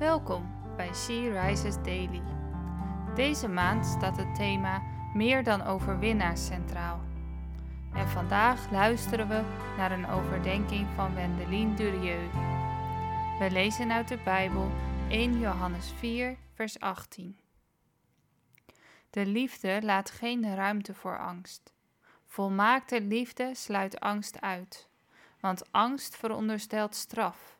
Welkom 0.00 0.74
bij 0.76 0.94
She 0.94 1.40
Rises 1.40 1.74
Daily. 1.74 2.22
Deze 3.14 3.48
maand 3.48 3.86
staat 3.86 4.16
het 4.16 4.34
thema 4.34 4.82
Meer 5.14 5.44
dan 5.44 5.62
overwinnaars 5.62 6.46
centraal. 6.46 7.00
En 7.94 8.08
vandaag 8.08 8.70
luisteren 8.70 9.28
we 9.28 9.42
naar 9.76 9.92
een 9.92 10.06
overdenking 10.06 10.88
van 10.94 11.14
Wendelin 11.14 11.74
Durieux. 11.74 12.32
We 13.38 13.48
lezen 13.50 13.92
uit 13.92 14.08
de 14.08 14.18
Bijbel 14.24 14.70
1 15.08 15.38
Johannes 15.38 15.92
4, 15.98 16.36
vers 16.54 16.80
18. 16.80 17.38
De 19.10 19.26
liefde 19.26 19.78
laat 19.82 20.10
geen 20.10 20.54
ruimte 20.54 20.94
voor 20.94 21.18
angst. 21.18 21.72
Volmaakte 22.26 23.00
liefde 23.00 23.54
sluit 23.54 24.00
angst 24.00 24.40
uit, 24.40 24.88
want 25.40 25.72
angst 25.72 26.16
veronderstelt 26.16 26.94
straf. 26.94 27.59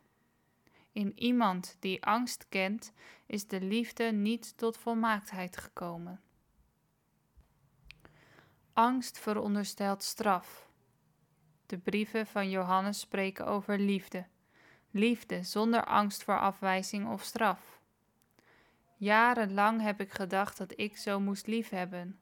In 0.93 1.19
iemand 1.19 1.77
die 1.81 2.05
angst 2.05 2.49
kent, 2.49 2.93
is 3.27 3.47
de 3.47 3.61
liefde 3.61 4.05
niet 4.05 4.57
tot 4.57 4.77
volmaaktheid 4.77 5.57
gekomen. 5.57 6.21
Angst 8.73 9.19
veronderstelt 9.19 10.03
straf. 10.03 10.69
De 11.67 11.79
brieven 11.79 12.27
van 12.27 12.51
Johannes 12.51 13.01
spreken 13.01 13.47
over 13.47 13.79
liefde. 13.79 14.27
Liefde 14.91 15.43
zonder 15.43 15.85
angst 15.85 16.25
voor 16.25 16.39
afwijzing 16.39 17.09
of 17.09 17.23
straf. 17.23 17.81
Jarenlang 18.97 19.81
heb 19.81 20.01
ik 20.01 20.13
gedacht 20.13 20.59
dat 20.59 20.73
ik 20.77 20.97
zo 20.97 21.21
moest 21.21 21.47
liefhebben. 21.47 22.19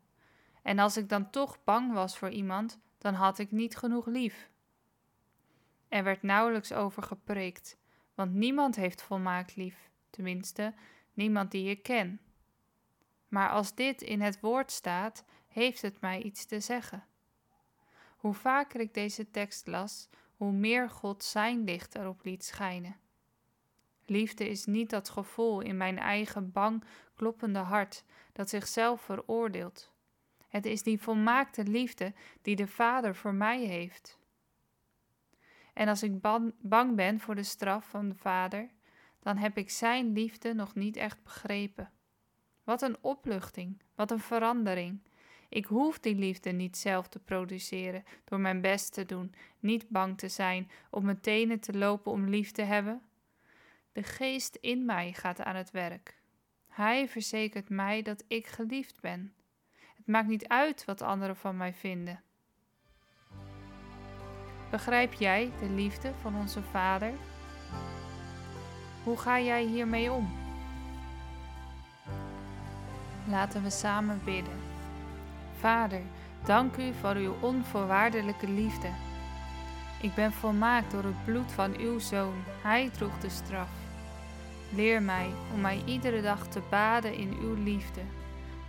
En 0.62 0.78
als 0.78 0.96
ik 0.96 1.08
dan 1.08 1.30
toch 1.30 1.64
bang 1.64 1.92
was 1.92 2.18
voor 2.18 2.30
iemand, 2.30 2.78
dan 2.98 3.14
had 3.14 3.38
ik 3.38 3.50
niet 3.50 3.76
genoeg 3.76 4.06
lief. 4.06 4.50
Er 5.88 6.04
werd 6.04 6.22
nauwelijks 6.22 6.72
over 6.72 7.02
gepreekt 7.02 7.76
want 8.18 8.34
niemand 8.34 8.76
heeft 8.76 9.02
volmaakt 9.02 9.56
lief, 9.56 9.90
tenminste, 10.10 10.74
niemand 11.12 11.50
die 11.50 11.70
ik 11.70 11.82
ken. 11.82 12.20
Maar 13.28 13.50
als 13.50 13.74
dit 13.74 14.02
in 14.02 14.20
het 14.20 14.40
woord 14.40 14.70
staat, 14.70 15.24
heeft 15.48 15.82
het 15.82 16.00
mij 16.00 16.22
iets 16.22 16.44
te 16.44 16.60
zeggen. 16.60 17.04
Hoe 18.16 18.34
vaker 18.34 18.80
ik 18.80 18.94
deze 18.94 19.30
tekst 19.30 19.66
las, 19.66 20.08
hoe 20.36 20.52
meer 20.52 20.90
God 20.90 21.24
zijn 21.24 21.64
licht 21.64 21.94
erop 21.94 22.24
liet 22.24 22.44
schijnen. 22.44 22.96
Liefde 24.04 24.48
is 24.48 24.64
niet 24.64 24.90
dat 24.90 25.08
gevoel 25.08 25.60
in 25.60 25.76
mijn 25.76 25.98
eigen 25.98 26.52
bang 26.52 26.84
kloppende 27.14 27.58
hart 27.58 28.04
dat 28.32 28.48
zichzelf 28.48 29.00
veroordeelt. 29.00 29.92
Het 30.48 30.66
is 30.66 30.82
die 30.82 31.00
volmaakte 31.00 31.64
liefde 31.64 32.14
die 32.42 32.56
de 32.56 32.66
Vader 32.66 33.14
voor 33.14 33.34
mij 33.34 33.64
heeft. 33.64 34.18
En 35.78 35.88
als 35.88 36.02
ik 36.02 36.20
bang 36.60 36.94
ben 36.94 37.20
voor 37.20 37.34
de 37.34 37.42
straf 37.42 37.88
van 37.88 38.08
de 38.08 38.14
Vader, 38.14 38.68
dan 39.20 39.36
heb 39.36 39.56
ik 39.56 39.70
Zijn 39.70 40.12
liefde 40.12 40.54
nog 40.54 40.74
niet 40.74 40.96
echt 40.96 41.22
begrepen. 41.22 41.90
Wat 42.64 42.82
een 42.82 42.96
opluchting, 43.00 43.82
wat 43.94 44.10
een 44.10 44.18
verandering. 44.20 45.00
Ik 45.48 45.64
hoef 45.64 45.98
die 45.98 46.14
liefde 46.14 46.50
niet 46.50 46.76
zelf 46.76 47.08
te 47.08 47.18
produceren 47.18 48.04
door 48.24 48.40
mijn 48.40 48.60
best 48.60 48.92
te 48.92 49.04
doen, 49.04 49.34
niet 49.60 49.88
bang 49.88 50.18
te 50.18 50.28
zijn, 50.28 50.70
op 50.90 51.02
mijn 51.02 51.20
tenen 51.20 51.60
te 51.60 51.78
lopen 51.78 52.12
om 52.12 52.28
lief 52.28 52.50
te 52.50 52.62
hebben. 52.62 53.02
De 53.92 54.02
geest 54.02 54.54
in 54.54 54.84
mij 54.84 55.12
gaat 55.12 55.40
aan 55.40 55.56
het 55.56 55.70
werk. 55.70 56.20
Hij 56.68 57.08
verzekert 57.08 57.68
mij 57.68 58.02
dat 58.02 58.24
ik 58.28 58.46
geliefd 58.46 59.00
ben. 59.00 59.34
Het 59.96 60.06
maakt 60.06 60.28
niet 60.28 60.48
uit 60.48 60.84
wat 60.84 61.02
anderen 61.02 61.36
van 61.36 61.56
mij 61.56 61.74
vinden. 61.74 62.22
Begrijp 64.70 65.12
jij 65.12 65.50
de 65.60 65.68
liefde 65.68 66.12
van 66.22 66.34
onze 66.36 66.62
Vader? 66.70 67.12
Hoe 69.04 69.18
ga 69.18 69.40
jij 69.40 69.64
hiermee 69.64 70.12
om? 70.12 70.32
Laten 73.28 73.62
we 73.62 73.70
samen 73.70 74.20
bidden. 74.24 74.60
Vader, 75.58 76.00
dank 76.44 76.76
u 76.76 76.92
voor 77.00 77.14
uw 77.14 77.34
onvoorwaardelijke 77.40 78.48
liefde. 78.48 78.88
Ik 80.00 80.14
ben 80.14 80.32
volmaakt 80.32 80.90
door 80.90 81.02
het 81.02 81.24
bloed 81.24 81.52
van 81.52 81.76
uw 81.76 81.98
zoon. 81.98 82.34
Hij 82.62 82.90
droeg 82.90 83.18
de 83.18 83.28
straf. 83.28 83.68
Leer 84.74 85.02
mij 85.02 85.30
om 85.54 85.60
mij 85.60 85.82
iedere 85.84 86.22
dag 86.22 86.46
te 86.46 86.60
baden 86.70 87.14
in 87.14 87.36
uw 87.40 87.62
liefde. 87.62 88.00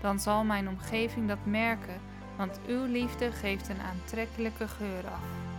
Dan 0.02 0.20
zal 0.20 0.44
mijn 0.44 0.68
omgeving 0.68 1.28
dat 1.28 1.46
merken, 1.46 2.02
want 2.36 2.60
uw 2.68 2.86
liefde 2.86 3.32
geeft 3.32 3.70
een 3.70 3.82
aantrekkelijke 3.82 4.68
geur 4.68 5.06
af. 5.06 5.59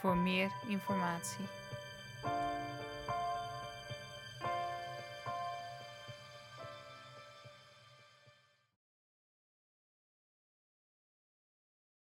voor 0.00 0.16
meer 0.16 0.50
informatie. 0.68 1.65